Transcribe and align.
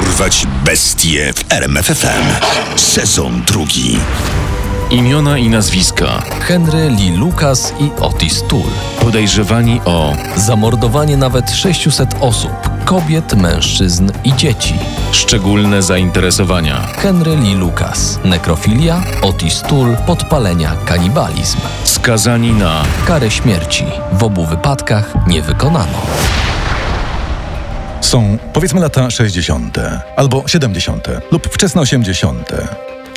Dorwać 0.00 0.46
bestie 0.64 1.32
w 1.32 1.52
RMFFM. 1.52 2.24
Sezon 2.76 3.42
drugi. 3.46 3.98
Imiona 4.90 5.38
i 5.38 5.48
nazwiska 5.48 6.22
Henry 6.40 6.90
Lee 6.90 7.16
Lucas 7.16 7.72
i 7.80 7.90
Otis 8.00 8.42
Toole. 8.48 8.72
podejrzewani 9.00 9.80
o 9.84 10.16
Zamordowanie 10.36 11.16
nawet 11.16 11.50
600 11.50 12.14
osób, 12.20 12.52
kobiet, 12.84 13.34
mężczyzn 13.34 14.10
i 14.24 14.36
dzieci. 14.36 14.74
szczególne 15.12 15.82
zainteresowania. 15.82 16.80
Henry 16.80 17.36
Lee 17.36 17.54
Lucas. 17.54 18.18
Nekrofilia, 18.24 19.02
Otis 19.22 19.62
Toole, 19.68 19.96
podpalenia, 20.06 20.72
kanibalizm. 20.84 21.58
Skazani 21.84 22.52
na 22.52 22.82
Karę 23.06 23.30
śmierci. 23.30 23.84
W 24.12 24.22
obu 24.22 24.46
wypadkach 24.46 25.14
nie 25.26 25.42
wykonano. 25.42 25.98
Są 28.02 28.38
powiedzmy 28.52 28.80
lata 28.80 29.10
60. 29.10 29.78
albo 30.16 30.42
70. 30.46 31.08
lub 31.30 31.46
wczesne 31.46 31.80
80. 31.80 32.50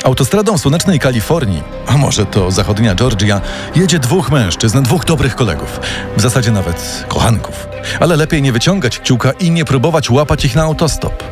Autostradą 0.04 0.58
słonecznej 0.58 0.98
Kalifornii, 0.98 1.62
a 1.86 1.96
może 1.96 2.26
to 2.26 2.50
zachodnia 2.50 2.94
Georgia, 2.94 3.40
jedzie 3.74 3.98
dwóch 3.98 4.30
mężczyzn, 4.30 4.82
dwóch 4.82 5.04
dobrych 5.04 5.34
kolegów, 5.34 5.80
w 6.16 6.20
zasadzie 6.20 6.50
nawet 6.50 7.04
kochanków. 7.08 7.68
Ale 8.00 8.16
lepiej 8.16 8.42
nie 8.42 8.52
wyciągać 8.52 8.98
kciuka 8.98 9.32
i 9.32 9.50
nie 9.50 9.64
próbować 9.64 10.10
łapać 10.10 10.44
ich 10.44 10.54
na 10.54 10.62
autostop. 10.62 11.22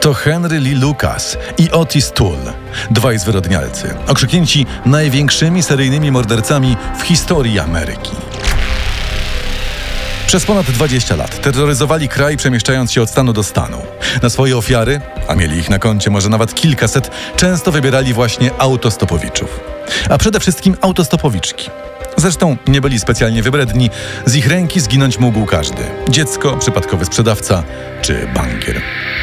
To 0.00 0.14
Henry 0.14 0.60
Lee 0.60 0.74
Lucas 0.74 1.38
i 1.58 1.70
Otis 1.70 2.12
Toole, 2.12 2.52
dwaj 2.90 3.18
zwyrodnialcy, 3.18 3.94
okrzyknięci 4.08 4.66
największymi 4.86 5.62
seryjnymi 5.62 6.10
mordercami 6.10 6.76
w 6.98 7.02
historii 7.02 7.58
Ameryki. 7.58 8.33
Przez 10.26 10.44
ponad 10.44 10.66
20 10.66 11.16
lat 11.16 11.40
terroryzowali 11.42 12.08
kraj, 12.08 12.36
przemieszczając 12.36 12.92
się 12.92 13.02
od 13.02 13.10
stanu 13.10 13.32
do 13.32 13.42
stanu. 13.42 13.78
Na 14.22 14.30
swoje 14.30 14.56
ofiary, 14.56 15.00
a 15.28 15.34
mieli 15.34 15.58
ich 15.58 15.70
na 15.70 15.78
koncie 15.78 16.10
może 16.10 16.28
nawet 16.28 16.54
kilkaset, 16.54 17.10
często 17.36 17.72
wybierali 17.72 18.14
właśnie 18.14 18.50
autostopowiczów. 18.58 19.60
A 20.10 20.18
przede 20.18 20.40
wszystkim 20.40 20.76
autostopowiczki. 20.80 21.70
Zresztą 22.16 22.56
nie 22.66 22.80
byli 22.80 23.00
specjalnie 23.00 23.42
wybredni, 23.42 23.90
z 24.26 24.34
ich 24.34 24.46
ręki 24.46 24.80
zginąć 24.80 25.18
mógł 25.18 25.46
każdy. 25.46 25.82
Dziecko, 26.08 26.56
przypadkowy 26.56 27.04
sprzedawca 27.04 27.62
czy 28.02 28.28
bankier. 28.34 28.80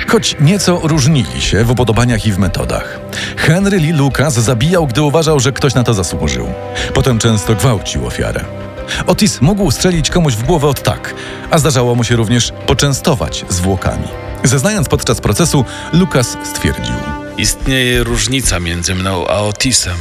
Choć 0.07 0.35
nieco 0.39 0.79
różnili 0.83 1.41
się 1.41 1.63
w 1.63 1.71
upodobaniach 1.71 2.25
i 2.25 2.31
w 2.31 2.37
metodach. 2.37 2.99
Henry 3.37 3.77
Lee 3.77 3.91
Lucas 3.91 4.33
zabijał, 4.33 4.87
gdy 4.87 5.01
uważał, 5.01 5.39
że 5.39 5.51
ktoś 5.51 5.73
na 5.73 5.83
to 5.83 5.93
zasłużył. 5.93 6.47
Potem 6.93 7.19
często 7.19 7.55
gwałcił 7.55 8.07
ofiarę. 8.07 8.70
Otis 9.07 9.41
mógł 9.41 9.71
strzelić 9.71 10.09
komuś 10.09 10.33
w 10.33 10.43
głowę 10.43 10.67
od 10.67 10.83
tak, 10.83 11.15
a 11.51 11.57
zdarzało 11.57 11.95
mu 11.95 12.03
się 12.03 12.15
również 12.15 12.53
poczęstować 12.67 13.45
zwłokami. 13.49 14.07
Zeznając 14.43 14.89
podczas 14.89 15.21
procesu, 15.21 15.65
Lucas 15.93 16.37
stwierdził: 16.43 16.95
Istnieje 17.37 18.03
różnica 18.03 18.59
między 18.59 18.95
mną 18.95 19.27
a 19.27 19.39
Otisem. 19.39 19.97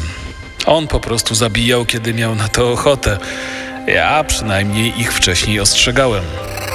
On 0.66 0.88
po 0.88 1.00
prostu 1.00 1.34
zabijał, 1.34 1.84
kiedy 1.84 2.14
miał 2.14 2.34
na 2.34 2.48
to 2.48 2.72
ochotę. 2.72 3.18
Ja 3.86 4.24
przynajmniej 4.24 5.00
ich 5.00 5.12
wcześniej 5.12 5.60
ostrzegałem. 5.60 6.24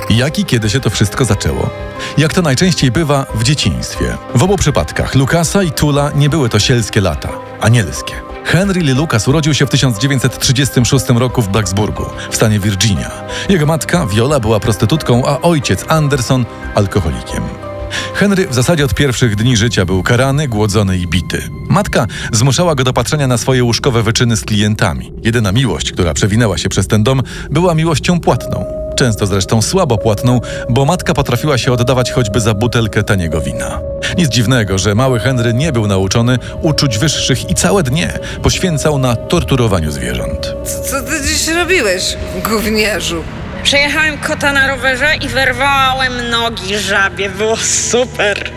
Jak 0.10 0.40
i 0.40 0.46
kiedy 0.46 0.70
się 0.70 0.80
to 0.80 0.90
wszystko 0.90 1.26
zaczęło? 1.26 1.70
Jak 2.18 2.34
to 2.34 2.42
najczęściej 2.42 2.92
bywa 2.92 3.26
w 3.36 3.44
dzieciństwie. 3.44 4.18
W 4.36 4.44
obu 4.44 4.58
przypadkach 4.58 5.16
Lucasa 5.16 5.64
i 5.64 5.72
Tula 5.72 6.12
nie 6.16 6.30
były 6.30 6.50
to 6.50 6.60
sielskie 6.60 7.02
lata, 7.02 7.30
anielskie. 7.62 8.25
Henry 8.46 8.82
Lee 8.82 8.94
Lucas 8.94 9.28
urodził 9.28 9.54
się 9.54 9.66
w 9.66 9.70
1936 9.70 11.06
roku 11.10 11.42
w 11.42 11.50
Blacksburgu, 11.50 12.06
w 12.32 12.36
stanie 12.36 12.60
Virginia. 12.60 13.12
Jego 13.50 13.66
matka, 13.66 14.06
Viola, 14.06 14.40
była 14.40 14.60
prostytutką, 14.60 15.26
a 15.26 15.42
ojciec, 15.42 15.86
Anderson, 15.88 16.46
alkoholikiem. 16.76 17.44
Henry 18.14 18.48
w 18.48 18.54
zasadzie 18.54 18.86
od 18.86 18.94
pierwszych 18.94 19.36
dni 19.36 19.58
życia 19.58 19.86
był 19.86 20.04
karany, 20.04 20.48
głodzony 20.48 20.98
i 20.98 21.08
bity. 21.08 21.50
Matka 21.70 22.08
zmuszała 22.32 22.76
go 22.76 22.84
do 22.84 22.94
patrzenia 22.94 23.28
na 23.28 23.38
swoje 23.38 23.64
łóżkowe 23.64 24.04
wyczyny 24.04 24.38
z 24.38 24.42
klientami. 24.42 25.14
Jedyna 25.24 25.52
miłość, 25.52 25.92
która 25.92 26.14
przewinęła 26.14 26.58
się 26.58 26.70
przez 26.70 26.88
ten 26.88 27.04
dom, 27.04 27.24
była 27.52 27.76
miłością 27.76 28.20
płatną. 28.20 28.66
Często 28.96 29.26
zresztą 29.26 29.62
słabo 29.62 29.98
płatną, 29.98 30.42
bo 30.70 30.86
matka 30.86 31.14
potrafiła 31.14 31.58
się 31.58 31.72
oddawać 31.72 32.12
choćby 32.12 32.40
za 32.40 32.54
butelkę 32.54 33.04
taniego 33.04 33.42
wina. 33.42 33.80
Nic 34.18 34.30
dziwnego, 34.30 34.78
że 34.78 34.96
mały 34.96 35.20
Henry 35.20 35.54
nie 35.54 35.72
był 35.72 35.88
nauczony 35.88 36.38
uczuć 36.62 36.98
wyższych 36.98 37.50
i 37.50 37.56
całe 37.56 37.84
dnie 37.84 38.14
poświęcał 38.44 38.98
na 38.98 39.16
torturowaniu 39.16 39.92
zwierząt. 39.92 40.54
Co 40.90 41.02
ty 41.02 41.28
dziś 41.28 41.48
robiłeś, 41.48 42.18
gówniarzu? 42.50 43.24
Przejechałem 43.64 44.18
kota 44.18 44.54
na 44.54 44.68
rowerze 44.68 45.16
i 45.22 45.28
wyrwałem 45.28 46.14
nogi 46.32 46.78
żabie. 46.78 47.30
Było 47.30 47.58
super. 47.58 48.50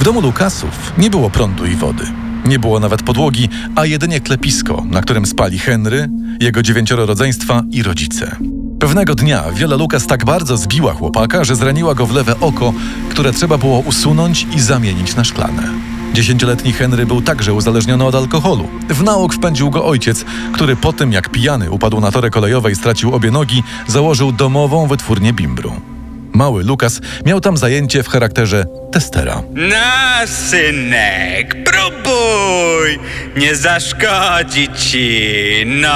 W 0.00 0.04
domu 0.04 0.20
Lukasów 0.20 0.92
nie 0.98 1.10
było 1.10 1.30
prądu 1.30 1.66
i 1.66 1.76
wody. 1.76 2.04
Nie 2.44 2.58
było 2.58 2.80
nawet 2.80 3.02
podłogi, 3.02 3.48
a 3.76 3.86
jedynie 3.86 4.20
klepisko, 4.20 4.84
na 4.90 5.02
którym 5.02 5.26
spali 5.26 5.58
Henry, 5.58 6.08
jego 6.40 6.62
dziewięcioro 6.62 7.06
rodzeństwa 7.06 7.62
i 7.70 7.82
rodzice. 7.82 8.36
Pewnego 8.80 9.14
dnia 9.14 9.44
Wiola 9.52 9.76
Lukas 9.76 10.06
tak 10.06 10.24
bardzo 10.24 10.56
zbiła 10.56 10.94
chłopaka, 10.94 11.44
że 11.44 11.56
zraniła 11.56 11.94
go 11.94 12.06
w 12.06 12.14
lewe 12.14 12.40
oko, 12.40 12.72
które 13.10 13.32
trzeba 13.32 13.58
było 13.58 13.78
usunąć 13.78 14.46
i 14.54 14.60
zamienić 14.60 15.16
na 15.16 15.24
szklane. 15.24 15.62
Dziesięcioletni 16.14 16.72
Henry 16.72 17.06
był 17.06 17.22
także 17.22 17.54
uzależniony 17.54 18.04
od 18.04 18.14
alkoholu. 18.14 18.68
W 18.88 19.02
nauk 19.02 19.34
wpędził 19.34 19.70
go 19.70 19.84
ojciec, 19.84 20.24
który 20.52 20.76
po 20.76 20.92
tym 20.92 21.12
jak 21.12 21.28
pijany 21.28 21.70
upadł 21.70 22.00
na 22.00 22.10
torę 22.12 22.30
kolejowej 22.30 22.72
i 22.72 22.76
stracił 22.76 23.14
obie 23.14 23.30
nogi, 23.30 23.62
założył 23.86 24.32
domową 24.32 24.86
wytwórnię 24.86 25.32
bimbru. 25.32 25.72
Mały 26.36 26.64
Lukas 26.64 27.00
miał 27.24 27.40
tam 27.40 27.56
zajęcie 27.56 28.02
w 28.02 28.08
charakterze 28.08 28.64
testera. 28.92 29.42
No, 29.54 30.26
synek, 30.26 31.64
próbuj! 31.64 32.98
Nie 33.36 33.56
zaszkodzi 33.56 34.68
ci! 34.76 35.20
No, 35.66 35.88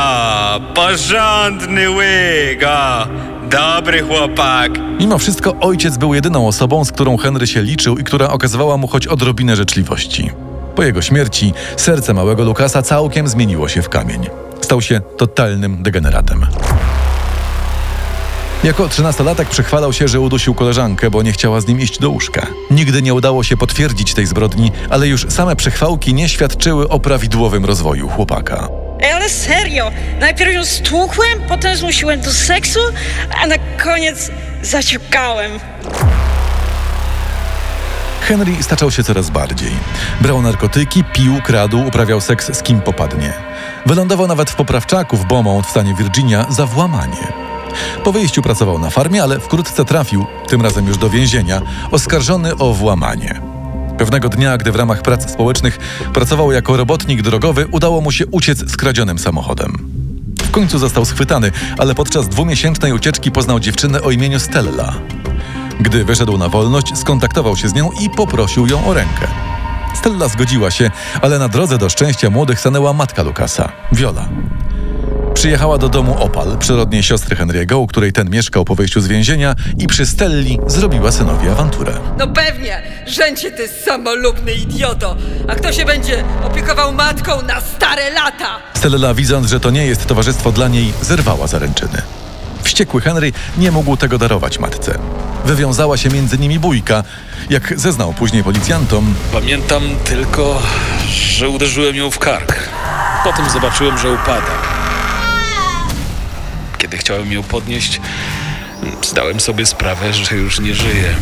porządny 0.74 1.90
łyk, 1.90 2.64
o! 2.66 3.06
Dobry 3.50 4.02
chłopak! 4.02 4.70
Mimo 5.00 5.18
wszystko 5.18 5.56
ojciec 5.60 5.96
był 5.96 6.14
jedyną 6.14 6.46
osobą, 6.48 6.84
z 6.84 6.92
którą 6.92 7.16
Henry 7.16 7.46
się 7.46 7.62
liczył 7.62 7.98
i 7.98 8.04
która 8.04 8.28
okazywała 8.28 8.76
mu 8.76 8.88
choć 8.88 9.06
odrobinę 9.06 9.56
życzliwości. 9.56 10.30
Po 10.74 10.82
jego 10.82 11.02
śmierci 11.02 11.52
serce 11.76 12.14
małego 12.14 12.44
Lukasa 12.44 12.82
całkiem 12.82 13.28
zmieniło 13.28 13.68
się 13.68 13.82
w 13.82 13.88
kamień. 13.88 14.26
Stał 14.60 14.82
się 14.82 15.00
totalnym 15.16 15.82
degeneratem. 15.82 16.46
Jako 18.64 18.88
trzynastolatek 18.88 19.48
przychwalał 19.48 19.92
się, 19.92 20.08
że 20.08 20.20
udusił 20.20 20.54
koleżankę, 20.54 21.10
bo 21.10 21.22
nie 21.22 21.32
chciała 21.32 21.60
z 21.60 21.66
nim 21.66 21.80
iść 21.80 21.98
do 21.98 22.10
łóżka. 22.10 22.46
Nigdy 22.70 23.02
nie 23.02 23.14
udało 23.14 23.42
się 23.44 23.56
potwierdzić 23.56 24.14
tej 24.14 24.26
zbrodni, 24.26 24.72
ale 24.90 25.08
już 25.08 25.26
same 25.28 25.56
przychwałki 25.56 26.14
nie 26.14 26.28
świadczyły 26.28 26.88
o 26.88 27.00
prawidłowym 27.00 27.64
rozwoju 27.64 28.08
chłopaka. 28.08 28.68
Ej, 29.00 29.12
ale 29.12 29.28
serio. 29.28 29.90
Najpierw 30.20 30.52
ją 30.52 30.64
stłukłem, 30.64 31.40
potem 31.48 31.76
zmusiłem 31.76 32.20
do 32.20 32.32
seksu, 32.32 32.80
a 33.42 33.46
na 33.46 33.54
koniec 33.84 34.30
zaciukałem. 34.62 35.50
Henry 38.20 38.52
staczał 38.60 38.90
się 38.90 39.04
coraz 39.04 39.30
bardziej. 39.30 39.72
Brał 40.20 40.42
narkotyki, 40.42 41.04
pił, 41.04 41.42
kradł, 41.44 41.86
uprawiał 41.86 42.20
seks 42.20 42.56
z 42.58 42.62
kim 42.62 42.80
popadnie. 42.80 43.32
Wylądował 43.86 44.26
nawet 44.26 44.50
w 44.50 44.54
poprawczaku 44.54 45.16
w 45.16 45.26
Beaumont 45.26 45.66
w 45.66 45.70
stanie 45.70 45.94
Virginia 45.94 46.46
za 46.50 46.66
włamanie. 46.66 47.49
Po 48.04 48.12
wyjściu 48.12 48.42
pracował 48.42 48.78
na 48.78 48.90
farmie, 48.90 49.22
ale 49.22 49.40
wkrótce 49.40 49.84
trafił, 49.84 50.26
tym 50.48 50.62
razem 50.62 50.86
już 50.86 50.98
do 50.98 51.10
więzienia, 51.10 51.62
oskarżony 51.90 52.56
o 52.56 52.72
włamanie. 52.72 53.40
Pewnego 53.98 54.28
dnia, 54.28 54.56
gdy 54.56 54.72
w 54.72 54.76
ramach 54.76 55.02
prac 55.02 55.32
społecznych 55.32 55.78
pracował 56.12 56.52
jako 56.52 56.76
robotnik 56.76 57.22
drogowy, 57.22 57.66
udało 57.66 58.00
mu 58.00 58.12
się 58.12 58.26
uciec 58.26 58.70
z 58.70 58.76
kradzionym 58.76 59.18
samochodem. 59.18 59.78
W 60.42 60.50
końcu 60.50 60.78
został 60.78 61.04
schwytany, 61.04 61.52
ale 61.78 61.94
podczas 61.94 62.28
dwumiesięcznej 62.28 62.92
ucieczki 62.92 63.30
poznał 63.30 63.60
dziewczynę 63.60 64.02
o 64.02 64.10
imieniu 64.10 64.40
Stella. 64.40 64.94
Gdy 65.80 66.04
wyszedł 66.04 66.38
na 66.38 66.48
wolność, 66.48 66.98
skontaktował 66.98 67.56
się 67.56 67.68
z 67.68 67.74
nią 67.74 67.90
i 68.00 68.10
poprosił 68.10 68.66
ją 68.66 68.86
o 68.86 68.94
rękę. 68.94 69.26
Stella 69.94 70.28
zgodziła 70.28 70.70
się, 70.70 70.90
ale 71.22 71.38
na 71.38 71.48
drodze 71.48 71.78
do 71.78 71.88
szczęścia 71.88 72.30
młodych 72.30 72.60
stanęła 72.60 72.92
matka 72.92 73.22
Lukasa, 73.22 73.72
Viola. 73.92 74.28
Przyjechała 75.40 75.78
do 75.78 75.88
domu 75.88 76.16
Opal, 76.18 76.58
przyrodniej 76.58 77.02
siostry 77.02 77.36
Henry'ego, 77.36 77.74
u 77.74 77.86
której 77.86 78.12
ten 78.12 78.30
mieszkał 78.30 78.64
po 78.64 78.74
wyjściu 78.74 79.00
z 79.00 79.06
więzienia 79.06 79.54
i 79.78 79.86
przy 79.86 80.06
Stelli 80.06 80.58
zrobiła 80.66 81.12
synowi 81.12 81.48
awanturę. 81.48 81.92
No 82.18 82.26
pewnie, 82.26 82.82
rzęcie 83.06 83.50
ty 83.50 83.68
samolubny 83.68 84.52
idioto! 84.52 85.16
A 85.48 85.54
kto 85.54 85.72
się 85.72 85.84
będzie 85.84 86.24
opiekował 86.44 86.92
matką 86.92 87.42
na 87.42 87.60
stare 87.60 88.10
lata? 88.10 88.58
Stella, 88.74 89.14
widząc, 89.14 89.48
że 89.48 89.60
to 89.60 89.70
nie 89.70 89.86
jest 89.86 90.06
towarzystwo 90.06 90.52
dla 90.52 90.68
niej, 90.68 90.92
zerwała 91.02 91.46
zaręczyny. 91.46 92.02
Wściekły 92.62 93.00
Henry 93.00 93.32
nie 93.58 93.70
mógł 93.70 93.96
tego 93.96 94.18
darować 94.18 94.58
matce. 94.58 94.98
Wywiązała 95.44 95.96
się 95.96 96.08
między 96.08 96.38
nimi 96.38 96.58
bójka. 96.58 97.04
Jak 97.50 97.80
zeznał 97.80 98.12
później 98.12 98.44
policjantom, 98.44 99.14
Pamiętam 99.32 99.82
tylko, 100.04 100.62
że 101.08 101.48
uderzyłem 101.48 101.96
ją 101.96 102.10
w 102.10 102.18
kark. 102.18 102.68
Potem 103.24 103.50
zobaczyłem, 103.50 103.98
że 103.98 104.12
upada. 104.12 104.79
Kiedy 106.90 106.98
chciałem 106.98 107.32
ją 107.32 107.42
podnieść, 107.42 108.00
zdałem 109.02 109.40
sobie 109.40 109.66
sprawę, 109.66 110.12
że 110.12 110.36
już 110.36 110.60
nie 110.60 110.74
żyje. 110.74 111.14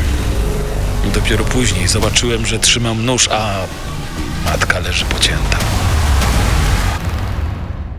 dopiero 1.14 1.44
później 1.44 1.88
zobaczyłem, 1.88 2.46
że 2.46 2.58
trzymam 2.58 3.04
nóż, 3.04 3.28
a 3.32 3.54
matka 4.44 4.78
leży 4.78 5.04
pocięta. 5.04 5.58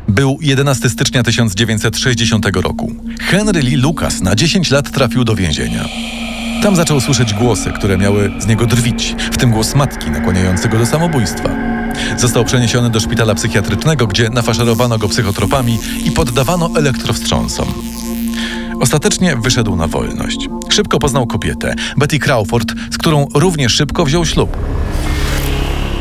Był 0.07 0.37
11 0.41 0.89
stycznia 0.89 1.23
1960 1.23 2.45
roku. 2.55 2.95
Henry 3.21 3.61
Lee 3.61 3.75
Lucas 3.75 4.21
na 4.21 4.35
10 4.35 4.71
lat 4.71 4.91
trafił 4.91 5.23
do 5.23 5.35
więzienia. 5.35 5.85
Tam 6.63 6.75
zaczął 6.75 7.01
słyszeć 7.01 7.33
głosy, 7.33 7.71
które 7.71 7.97
miały 7.97 8.31
z 8.39 8.47
niego 8.47 8.65
drwić, 8.65 9.15
w 9.31 9.37
tym 9.37 9.51
głos 9.51 9.75
matki 9.75 10.11
nakłaniający 10.11 10.69
go 10.69 10.77
do 10.77 10.85
samobójstwa. 10.85 11.68
Został 12.17 12.45
przeniesiony 12.45 12.89
do 12.89 12.99
szpitala 12.99 13.35
psychiatrycznego, 13.35 14.07
gdzie 14.07 14.29
nafaszerowano 14.29 14.97
go 14.97 15.09
psychotropami 15.09 15.79
i 16.05 16.11
poddawano 16.11 16.69
elektrowstrząsom. 16.77 17.67
Ostatecznie 18.81 19.35
wyszedł 19.35 19.75
na 19.75 19.87
wolność. 19.87 20.49
Szybko 20.69 20.99
poznał 20.99 21.27
kobietę, 21.27 21.75
Betty 21.97 22.19
Crawford, 22.19 22.73
z 22.91 22.97
którą 22.97 23.27
równie 23.33 23.69
szybko 23.69 24.05
wziął 24.05 24.25
ślub. 24.25 24.57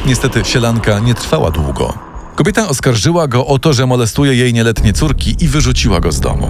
Niestety 0.06 0.42
sielanka 0.44 0.98
nie 0.98 1.14
trwała 1.14 1.50
długo. 1.50 1.98
Kobieta 2.34 2.68
oskarżyła 2.68 3.28
go 3.28 3.46
o 3.46 3.58
to, 3.58 3.72
że 3.72 3.86
molestuje 3.86 4.34
jej 4.34 4.54
nieletnie 4.54 4.92
córki 4.92 5.36
i 5.40 5.48
wyrzuciła 5.48 6.00
go 6.00 6.12
z 6.12 6.20
domu. 6.20 6.48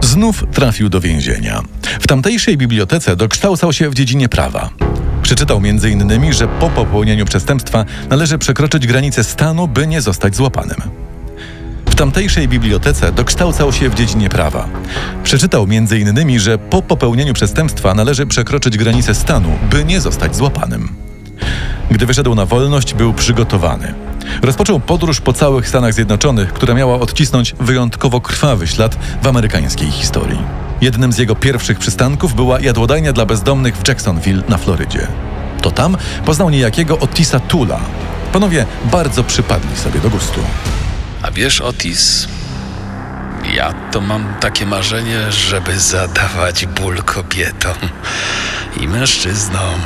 Znów 0.00 0.44
trafił 0.52 0.88
do 0.88 1.00
więzienia. 1.00 1.62
W 2.00 2.06
tamtejszej 2.06 2.56
bibliotece 2.56 3.16
dokształcał 3.16 3.72
się 3.72 3.90
w 3.90 3.94
dziedzinie 3.94 4.28
prawa. 4.28 4.70
Przeczytał 5.26 5.60
m.in., 5.64 6.32
że 6.32 6.48
po 6.48 6.70
popełnieniu 6.70 7.24
przestępstwa 7.24 7.84
należy 8.10 8.38
przekroczyć 8.38 8.86
granicę 8.86 9.24
stanu, 9.24 9.68
by 9.68 9.86
nie 9.86 10.00
zostać 10.00 10.36
złapanym. 10.36 10.76
W 11.86 11.94
tamtejszej 11.94 12.48
bibliotece 12.48 13.12
dokształcał 13.12 13.72
się 13.72 13.88
w 13.88 13.94
dziedzinie 13.94 14.28
prawa. 14.28 14.68
Przeczytał 15.24 15.66
m.in., 15.70 16.38
że 16.40 16.58
po 16.58 16.82
popełnieniu 16.82 17.34
przestępstwa 17.34 17.94
należy 17.94 18.26
przekroczyć 18.26 18.78
granicę 18.78 19.14
stanu, 19.14 19.58
by 19.70 19.84
nie 19.84 20.00
zostać 20.00 20.36
złapanym. 20.36 20.88
Gdy 21.90 22.06
wyszedł 22.06 22.34
na 22.34 22.46
wolność, 22.46 22.94
był 22.94 23.14
przygotowany. 23.14 23.94
Rozpoczął 24.42 24.80
podróż 24.80 25.20
po 25.20 25.32
całych 25.32 25.68
Stanach 25.68 25.94
Zjednoczonych, 25.94 26.52
która 26.52 26.74
miała 26.74 27.00
odcisnąć 27.00 27.54
wyjątkowo 27.60 28.20
krwawy 28.20 28.66
ślad 28.66 28.98
w 29.22 29.26
amerykańskiej 29.26 29.90
historii. 29.90 30.65
Jednym 30.80 31.12
z 31.12 31.18
jego 31.18 31.34
pierwszych 31.34 31.78
przystanków 31.78 32.34
była 32.34 32.60
jadłodajnia 32.60 33.12
dla 33.12 33.26
bezdomnych 33.26 33.76
w 33.76 33.88
Jacksonville 33.88 34.42
na 34.48 34.58
Florydzie. 34.58 35.06
To 35.62 35.70
tam 35.70 35.96
poznał 36.24 36.50
niejakiego 36.50 36.98
Otisa 36.98 37.40
Tula. 37.40 37.80
Panowie 38.32 38.66
bardzo 38.84 39.24
przypadli 39.24 39.76
sobie 39.76 40.00
do 40.00 40.10
gustu. 40.10 40.40
A 41.22 41.30
wiesz, 41.30 41.60
Otis, 41.60 42.28
ja 43.54 43.72
to 43.92 44.00
mam 44.00 44.34
takie 44.40 44.66
marzenie, 44.66 45.32
żeby 45.32 45.78
zadawać 45.78 46.66
ból 46.66 47.02
kobietom 47.02 47.76
i 48.80 48.88
mężczyznom, 48.88 49.80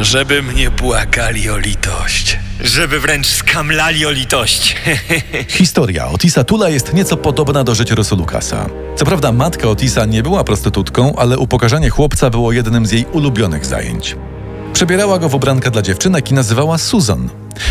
żeby 0.00 0.42
mnie 0.42 0.70
błagali 0.70 1.50
o 1.50 1.58
litość. 1.58 2.38
Żeby 2.60 3.00
wręcz 3.00 3.26
skamlali 3.26 4.06
o 4.06 4.10
litość. 4.10 4.76
Historia 5.48 6.06
Otisa 6.06 6.44
Tula 6.44 6.68
jest 6.68 6.94
nieco 6.94 7.16
podobna 7.16 7.64
do 7.64 7.74
życiorysu 7.74 8.16
Lucasa. 8.16 8.66
Co 8.96 9.04
prawda 9.04 9.32
matka 9.32 9.68
Otisa 9.68 10.04
nie 10.04 10.22
była 10.22 10.44
prostytutką, 10.44 11.16
ale 11.16 11.38
upokarzanie 11.38 11.90
chłopca 11.90 12.30
było 12.30 12.52
jednym 12.52 12.86
z 12.86 12.92
jej 12.92 13.04
ulubionych 13.12 13.66
zajęć. 13.66 14.16
Przebierała 14.72 15.18
go 15.18 15.28
w 15.28 15.34
ubrankę 15.34 15.70
dla 15.70 15.82
dziewczynek 15.82 16.30
i 16.30 16.34
nazywała 16.34 16.78
Susan, 16.78 17.28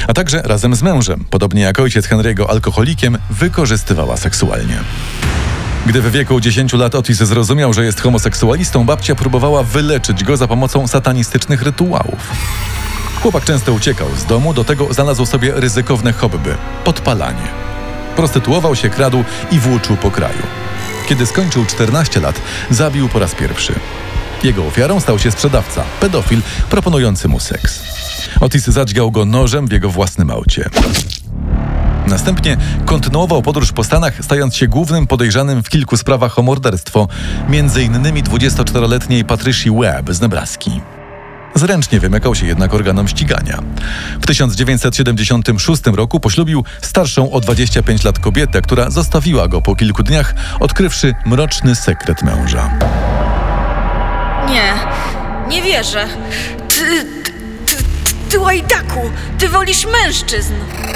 a 0.08 0.14
także 0.14 0.42
razem 0.42 0.76
z 0.76 0.84
mężem, 0.84 1.26
podobnie 1.30 1.62
jak 1.62 1.80
ojciec 1.80 2.08
Henry'ego 2.08 2.50
alkoholikiem, 2.50 3.18
wykorzystywała 3.30 4.18
seksualnie. 4.18 4.80
Gdy 5.86 6.02
w 6.02 6.12
wieku 6.12 6.40
10 6.40 6.74
lat 6.74 6.96
Otis 6.96 7.18
zrozumiał, 7.18 7.74
że 7.74 7.86
jest 7.86 8.02
homoseksualistą, 8.02 8.86
babcia 8.86 9.16
próbowała 9.16 9.64
wyleczyć 9.64 10.24
go 10.24 10.38
za 10.38 10.48
pomocą 10.48 10.88
satanistycznych 10.88 11.62
rytuałów. 11.62 12.32
Chłopak 13.22 13.46
często 13.46 13.74
uciekał 13.74 14.08
z 14.16 14.26
domu, 14.26 14.54
do 14.54 14.64
tego 14.64 14.94
znalazł 14.94 15.26
sobie 15.26 15.52
ryzykowne 15.56 16.14
hobby 16.14 16.56
podpalanie. 16.84 17.48
Prostytuował 18.16 18.76
się, 18.76 18.90
kradł 18.90 19.24
i 19.52 19.60
włóczył 19.60 19.98
po 19.98 20.12
kraju. 20.12 20.44
Kiedy 21.10 21.26
skończył 21.26 21.66
14 21.66 22.20
lat, 22.20 22.42
zabił 22.70 23.10
po 23.10 23.20
raz 23.20 23.36
pierwszy. 23.36 23.74
Jego 24.44 24.66
ofiarą 24.66 25.00
stał 25.00 25.20
się 25.20 25.32
sprzedawca, 25.32 25.84
pedofil 26.00 26.42
proponujący 26.70 27.28
mu 27.28 27.40
seks. 27.40 27.84
Otis 28.40 28.66
zadźgał 28.66 29.12
go 29.12 29.26
nożem 29.26 29.68
w 29.68 29.72
jego 29.72 29.90
własnym 29.90 30.32
aucie. 30.32 30.70
Następnie 32.08 32.58
kontynuował 32.86 33.42
podróż 33.42 33.72
po 33.72 33.84
Stanach, 33.84 34.14
stając 34.22 34.56
się 34.56 34.68
głównym 34.68 35.08
podejrzanym 35.08 35.64
w 35.64 35.70
kilku 35.70 35.98
sprawach 35.98 36.40
o 36.40 36.42
morderstwo, 36.42 37.08
m.in. 37.48 38.24
24-letniej 38.24 39.26
Patricia 39.26 39.72
Webb 39.72 40.14
z 40.14 40.22
Nebraski. 40.22 40.82
Zręcznie 41.56 42.00
wymykał 42.00 42.36
się 42.36 42.46
jednak 42.46 42.74
organom 42.74 43.08
ścigania. 43.08 43.60
W 44.22 44.26
1976 44.26 45.82
roku 45.86 46.20
poślubił 46.20 46.64
starszą 46.82 47.32
o 47.32 47.40
25 47.40 48.04
lat 48.04 48.20
kobietę, 48.20 48.62
która 48.62 48.90
zostawiła 48.90 49.48
go 49.48 49.62
po 49.62 49.76
kilku 49.76 50.04
dniach, 50.04 50.36
odkrywszy 50.60 51.16
mroczny 51.26 51.76
sekret 51.76 52.24
męża. 52.24 52.80
Nie, 54.50 54.74
nie 55.50 55.62
wierzę. 55.62 56.08
Ty, 56.68 57.06
ty, 57.66 57.76
ty, 57.76 58.14
ty 58.30 58.40
łajdaku, 58.40 59.12
ty 59.38 59.50
wolisz 59.50 59.86
mężczyzn. 59.86 60.54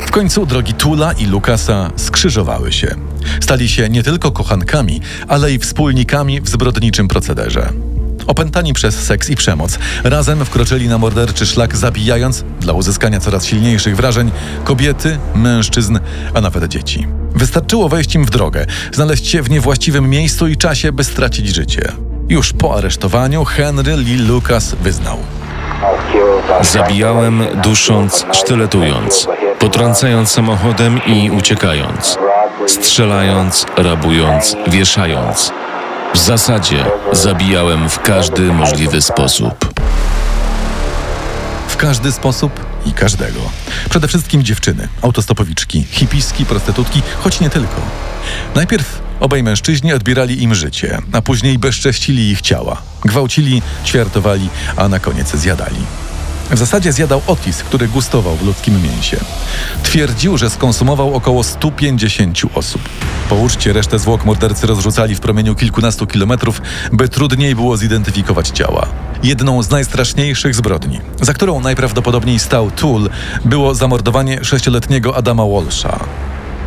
W 0.08 0.12
końcu 0.12 0.46
drogi 0.46 0.74
Tula 0.74 1.14
i 1.14 1.26
Lukasa 1.26 1.92
skrzyżowały 1.96 2.72
się. 2.72 2.96
Stali 3.42 3.70
się 3.70 3.90
nie 3.90 4.04
tylko 4.04 4.32
kochankami, 4.32 5.02
ale 5.28 5.52
i 5.52 5.60
wspólnikami 5.60 6.42
w 6.42 6.50
zbrodniczym 6.50 7.08
procederze. 7.08 7.70
Opętani 8.28 8.74
przez 8.74 8.96
seks 8.96 9.30
i 9.30 9.36
przemoc, 9.36 9.80
razem 10.04 10.46
wkroczyli 10.46 10.88
na 10.88 10.98
morderczy 10.98 11.46
szlak, 11.46 11.78
zabijając, 11.78 12.44
dla 12.60 12.74
uzyskania 12.74 13.20
coraz 13.20 13.46
silniejszych 13.46 13.96
wrażeń, 13.96 14.32
kobiety, 14.64 15.18
mężczyzn, 15.36 16.00
a 16.34 16.42
nawet 16.42 16.68
dzieci. 16.68 17.08
Wystarczyło 17.36 17.90
wejść 17.90 18.16
im 18.16 18.26
w 18.26 18.30
drogę, 18.30 18.66
znaleźć 18.92 19.28
się 19.28 19.42
w 19.42 19.50
niewłaściwym 19.50 20.10
miejscu 20.10 20.48
i 20.48 20.58
czasie, 20.58 20.92
by 20.92 21.04
stracić 21.04 21.56
życie. 21.56 21.92
Już 22.30 22.54
po 22.54 22.76
aresztowaniu 22.78 23.46
Henry 23.46 23.98
Lee 23.98 24.18
Lucas 24.18 24.76
wyznał. 24.82 25.18
Zabijałem, 26.62 27.44
dusząc, 27.64 28.26
sztyletując, 28.32 29.28
potrącając 29.60 30.30
samochodem 30.32 31.00
i 31.08 31.32
uciekając, 31.32 32.18
strzelając, 32.68 33.66
rabując, 33.78 34.56
wieszając. 34.68 35.52
W 36.16 36.18
zasadzie 36.18 36.86
zabijałem 37.12 37.90
w 37.90 38.00
każdy 38.00 38.42
możliwy 38.42 39.02
sposób. 39.02 39.82
W 41.68 41.78
każdy 41.78 42.12
sposób 42.12 42.66
i 42.86 42.94
każdego. 42.94 43.40
Przede 43.90 44.08
wszystkim 44.08 44.44
dziewczyny, 44.44 44.88
autostopowiczki, 45.02 45.84
hipiski, 45.84 46.46
prostytutki, 46.46 47.02
choć 47.20 47.40
nie 47.40 47.50
tylko. 47.50 47.82
Najpierw 48.56 49.02
obaj 49.20 49.44
mężczyźni 49.44 49.94
odbierali 49.94 50.44
im 50.44 50.56
życie, 50.56 51.02
a 51.12 51.22
później 51.22 51.60
bezcześcili 51.60 52.30
ich 52.30 52.42
ciała. 52.42 52.82
Gwałcili, 53.06 53.62
ćwiartowali, 53.86 54.50
a 54.78 54.88
na 54.88 55.00
koniec 55.00 55.36
zjadali. 55.36 55.86
W 56.52 56.58
zasadzie 56.58 56.94
zjadał 56.94 57.22
Otis, 57.28 57.64
który 57.64 57.88
gustował 57.88 58.36
w 58.36 58.46
ludzkim 58.46 58.82
mięsie. 58.82 59.18
Twierdził, 59.84 60.38
że 60.38 60.50
skonsumował 60.50 61.14
około 61.14 61.44
150 61.44 62.42
osób. 62.54 62.82
Po 63.30 63.36
uczcie 63.36 63.74
resztę 63.74 64.00
zwłok 64.00 64.26
mordercy 64.26 64.68
rozrzucali 64.68 65.16
w 65.16 65.20
promieniu 65.20 65.56
kilkunastu 65.56 66.08
kilometrów, 66.08 66.62
by 66.92 67.10
trudniej 67.10 67.56
było 67.56 67.78
zidentyfikować 67.78 68.50
ciała. 68.50 68.88
Jedną 69.24 69.64
z 69.64 69.70
najstraszniejszych 69.70 70.56
zbrodni, 70.56 71.00
za 71.22 71.34
którą 71.34 71.60
najprawdopodobniej 71.60 72.40
stał 72.40 72.72
Tool, 72.72 73.10
było 73.46 73.76
zamordowanie 73.76 74.44
sześcioletniego 74.44 75.16
Adama 75.16 75.46
Walsha. 75.46 76.00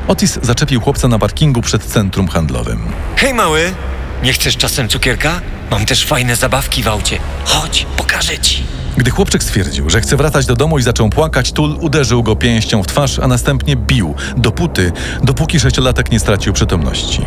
Otis 0.09 0.39
zaczepił 0.43 0.81
chłopca 0.81 1.09
na 1.09 1.19
parkingu 1.19 1.61
przed 1.61 1.85
centrum 1.85 2.29
handlowym. 2.29 2.81
Hej 3.17 3.35
mały, 3.35 3.73
nie 4.23 4.33
chcesz 4.33 4.57
czasem 4.57 4.89
cukierka? 4.89 5.41
Mam 5.71 5.87
też 5.87 6.07
fajne 6.07 6.37
zabawki 6.37 6.83
w 6.83 6.89
aucie. 6.89 7.19
Chodź, 7.45 7.87
pokażę 7.97 8.39
ci. 8.39 8.63
Gdy 8.97 9.11
chłopczyk 9.11 9.43
stwierdził, 9.43 9.91
że 9.91 10.01
chce 10.01 10.17
wracać 10.17 10.47
do 10.47 10.57
domu 10.57 10.79
i 10.79 10.83
zaczął 10.83 11.11
płakać, 11.11 11.53
Tul 11.53 11.77
uderzył 11.81 12.23
go 12.23 12.37
pięścią 12.37 12.83
w 12.83 12.87
twarz, 12.87 13.19
a 13.19 13.29
następnie 13.29 13.77
bił, 13.77 14.15
dopóty, 14.37 14.93
dopóki 15.23 15.61
sześciolatek 15.61 16.13
nie 16.13 16.21
stracił 16.21 16.53
przytomności. 16.53 17.27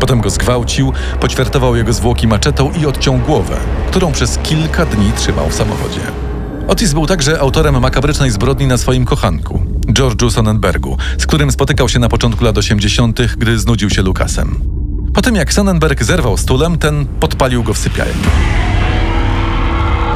Potem 0.00 0.20
go 0.20 0.30
zgwałcił, 0.30 0.92
poćwiartował 1.20 1.76
jego 1.76 1.92
zwłoki 1.92 2.28
maczetą 2.28 2.72
i 2.72 2.86
odciął 2.86 3.18
głowę, 3.18 3.56
którą 3.90 4.12
przez 4.12 4.38
kilka 4.38 4.86
dni 4.86 5.12
trzymał 5.16 5.50
w 5.50 5.54
samochodzie. 5.54 6.00
Otis 6.68 6.92
był 6.92 7.06
także 7.06 7.40
autorem 7.40 7.80
makabrycznej 7.80 8.30
zbrodni 8.30 8.66
na 8.66 8.78
swoim 8.78 9.04
kochanku, 9.04 9.62
George'u 9.86 10.30
Sonnenbergu, 10.30 10.96
z 11.18 11.26
którym 11.26 11.52
spotykał 11.52 11.88
się 11.88 11.98
na 11.98 12.08
początku 12.08 12.44
lat 12.44 12.58
80., 12.58 13.20
gdy 13.36 13.58
znudził 13.58 13.90
się 13.90 14.02
Lukasem. 14.02 14.77
Po 15.18 15.22
tym 15.22 15.36
jak 15.36 15.52
Sonnenberg 15.52 16.04
zerwał 16.04 16.36
z 16.36 16.44
Tulem, 16.44 16.78
ten 16.78 17.06
podpalił 17.06 17.62
go 17.62 17.74
w 17.74 17.78
sypialni. 17.78 18.22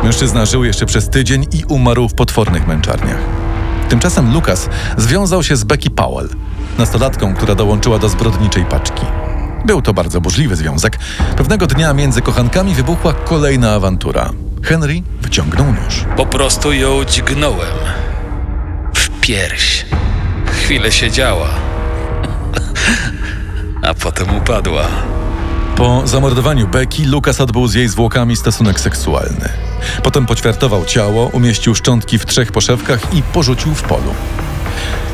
Mężczyzna 0.02 0.46
żył 0.46 0.64
jeszcze 0.64 0.86
przez 0.86 1.08
tydzień 1.08 1.46
i 1.52 1.64
umarł 1.64 2.08
w 2.08 2.14
potwornych 2.14 2.66
męczarniach. 2.66 3.18
Tymczasem 3.88 4.32
Lucas 4.34 4.68
związał 4.96 5.42
się 5.42 5.56
z 5.56 5.64
Becky 5.64 5.90
Powell, 5.90 6.28
nastolatką, 6.78 7.34
która 7.34 7.54
dołączyła 7.54 7.98
do 7.98 8.08
zbrodniczej 8.08 8.64
paczki. 8.64 9.06
Był 9.64 9.82
to 9.82 9.94
bardzo 9.94 10.20
burzliwy 10.20 10.56
związek. 10.56 10.98
Pewnego 11.36 11.66
dnia 11.66 11.94
między 11.94 12.22
kochankami 12.22 12.74
wybuchła 12.74 13.12
kolejna 13.12 13.72
awantura. 13.72 14.30
Henry 14.62 15.02
wyciągnął 15.20 15.66
nóż. 15.66 16.04
Po 16.16 16.26
prostu 16.26 16.72
ją 16.72 17.04
dźgnąłem. 17.04 17.76
W 18.94 19.20
pierś. 19.20 19.86
Chwilę 20.46 20.92
siedziała. 20.92 21.48
A 23.82 23.94
potem 23.94 24.36
upadła. 24.36 24.82
Po 25.76 26.02
zamordowaniu 26.04 26.68
Becky, 26.68 27.06
Lucas 27.06 27.40
odbył 27.40 27.66
z 27.66 27.74
jej 27.74 27.88
zwłokami 27.88 28.36
stosunek 28.36 28.80
seksualny. 28.80 29.48
Potem 30.02 30.26
poćwiartował 30.26 30.84
ciało, 30.84 31.26
umieścił 31.26 31.74
szczątki 31.74 32.18
w 32.18 32.26
trzech 32.26 32.52
poszewkach 32.52 33.14
i 33.14 33.22
porzucił 33.22 33.74
w 33.74 33.82
polu. 33.82 34.14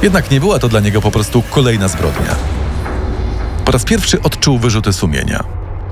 Jednak 0.02 0.30
nie 0.30 0.40
była 0.40 0.58
to 0.58 0.68
dla 0.68 0.80
niego 0.80 1.00
po 1.00 1.10
prostu 1.10 1.42
kolejna 1.50 1.88
zbrodnia. 1.88 2.36
Po 3.64 3.72
raz 3.72 3.84
pierwszy 3.84 4.22
odczuł 4.22 4.58
wyrzuty 4.58 4.92
sumienia. 4.92 5.44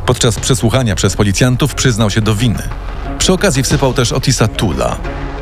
Podczas 0.07 0.41
przesłuchania 0.41 0.95
przez 0.95 1.17
policjantów 1.17 1.75
przyznał 1.75 2.11
się 2.11 2.21
do 2.21 2.35
winy. 2.35 2.63
Przy 3.19 3.33
okazji 3.33 3.63
wsypał 3.63 3.93
też 3.93 4.13
Otisa 4.13 4.49
Tula. 4.49 4.97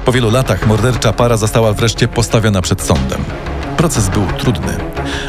Po 0.05 0.13
wielu 0.13 0.31
latach 0.31 0.67
mordercza 0.67 1.13
para 1.13 1.37
została 1.37 1.73
wreszcie 1.73 2.09
postawiona 2.09 2.63
przed 2.63 2.83
sądem. 2.83 3.25
Proces 3.77 4.09
był 4.09 4.27
trudny. 4.27 4.77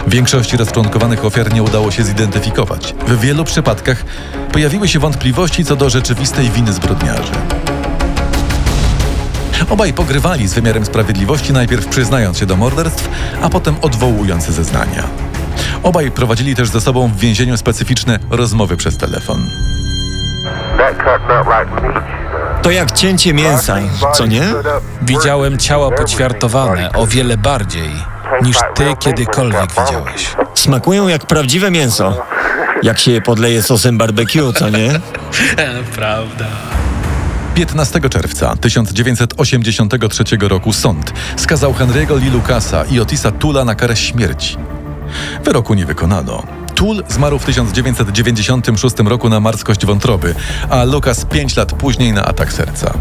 Większości 0.08 0.58
rozczłonkowanych 0.58 1.26
ofiar 1.26 1.54
nie 1.54 1.64
udało 1.64 1.92
się 1.92 2.04
zidentyfikować. 2.04 2.96
W 3.08 3.20
wielu 3.20 3.44
przypadkach 3.44 4.06
pojawiły 4.52 4.88
się 4.88 5.00
wątpliwości 5.00 5.66
co 5.66 5.76
do 5.76 5.90
rzeczywistej 5.90 6.50
winy 6.50 6.74
zbrodniarzy. 6.74 7.32
Obaj 9.70 9.94
pogrywali 9.94 10.48
z 10.48 10.54
wymiarem 10.54 10.86
sprawiedliwości, 10.86 11.54
najpierw 11.54 11.88
przyznając 11.88 12.38
się 12.38 12.46
do 12.46 12.56
morderstw, 12.56 13.10
a 13.42 13.50
potem 13.50 13.76
odwołując 13.82 14.46
zeznania. 14.46 15.04
Obaj 15.84 16.12
prowadzili 16.12 16.56
też 16.56 16.70
ze 16.70 16.82
sobą 16.82 17.08
w 17.08 17.18
więzieniu 17.18 17.58
specyficzne 17.58 18.20
rozmowy 18.30 18.78
przez 18.78 18.98
telefon. 18.98 19.42
To 22.62 22.72
jak 22.72 22.92
cięcie 22.92 23.34
mięsa, 23.34 23.78
co 24.14 24.26
nie? 24.26 24.44
Widziałem 25.02 25.58
ciała 25.58 25.92
poćwiartowane 25.92 26.92
o 26.92 27.08
wiele 27.08 27.38
bardziej 27.38 28.15
niż 28.44 28.58
ty 28.76 28.84
kiedykolwiek 29.00 29.70
widziałeś. 29.70 30.36
Smakują 30.54 31.08
jak 31.08 31.26
prawdziwe 31.26 31.72
mięso. 31.72 32.18
Jak 32.84 33.00
się 33.00 33.12
je 33.12 33.22
podleje 33.22 33.64
sosem 33.64 33.98
barbecue, 33.98 34.54
co 34.54 34.70
nie? 34.70 34.90
Prawda. 35.96 36.46
15 37.56 38.10
czerwca 38.10 38.56
1983 38.56 40.24
roku 40.42 40.74
sąd 40.74 41.14
skazał 41.36 41.74
Henry'ego 41.74 42.20
Lee 42.22 42.30
Lucasa 42.30 42.86
i 42.86 43.00
Otisa 43.00 43.32
Tula 43.32 43.66
na 43.66 43.76
karę 43.76 43.96
śmierci. 43.96 44.58
Wyroku 45.44 45.74
nie 45.74 45.86
wykonano. 45.86 46.44
Tull 46.76 47.04
zmarł 47.10 47.40
w 47.40 47.46
1996 47.46 48.96
roku 49.06 49.30
na 49.30 49.40
marskość 49.40 49.86
wątroby, 49.86 50.36
a 50.70 50.84
Lucas 50.84 51.26
5 51.26 51.56
lat 51.56 51.74
później 51.74 52.14
na 52.14 52.26
atak 52.26 52.54
serca. 52.54 52.94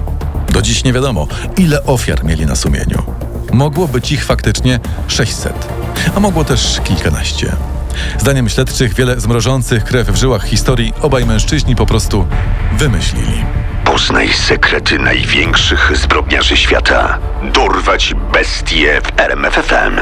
Do 0.49 0.63
dziś 0.63 0.85
nie 0.85 0.93
wiadomo, 0.93 1.27
ile 1.57 1.85
ofiar 1.85 2.25
mieli 2.25 2.47
na 2.47 2.57
sumieniu. 2.57 3.14
Mogło 3.55 3.89
być 3.89 4.13
ich 4.13 4.25
faktycznie 4.25 4.81
600, 5.09 5.69
a 6.17 6.21
mogło 6.21 6.45
też 6.45 6.81
kilkanaście. 6.85 7.57
Zdaniem 8.19 8.49
śledczych 8.49 8.95
wiele 8.95 9.21
zmrożących 9.21 9.85
krew 9.85 10.09
w 10.09 10.17
żyłach 10.17 10.45
historii 10.45 10.93
obaj 11.01 11.27
mężczyźni 11.27 11.77
po 11.77 11.87
prostu 11.87 12.27
wymyślili. 12.73 13.45
Poznaj 13.85 14.29
sekrety 14.29 14.99
największych 14.99 15.93
zbrodniarzy 15.95 16.57
świata. 16.57 17.19
Dorwać 17.55 18.15
bestie 18.33 19.01
w 19.01 19.21
RMFFM. 19.21 20.01